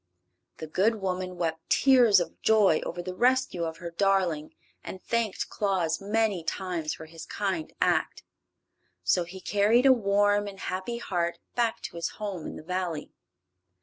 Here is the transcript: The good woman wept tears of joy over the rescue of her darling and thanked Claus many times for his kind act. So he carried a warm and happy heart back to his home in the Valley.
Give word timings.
The 0.57 0.65
good 0.65 0.95
woman 0.95 1.37
wept 1.37 1.69
tears 1.69 2.19
of 2.19 2.41
joy 2.41 2.81
over 2.83 3.03
the 3.03 3.13
rescue 3.13 3.65
of 3.65 3.77
her 3.77 3.91
darling 3.91 4.55
and 4.83 4.99
thanked 4.99 5.47
Claus 5.47 6.01
many 6.01 6.43
times 6.43 6.95
for 6.95 7.05
his 7.05 7.27
kind 7.27 7.71
act. 7.79 8.23
So 9.03 9.25
he 9.25 9.39
carried 9.39 9.85
a 9.85 9.93
warm 9.93 10.47
and 10.47 10.59
happy 10.59 10.97
heart 10.97 11.37
back 11.53 11.81
to 11.83 11.97
his 11.97 12.07
home 12.17 12.47
in 12.47 12.55
the 12.55 12.63
Valley. 12.63 13.11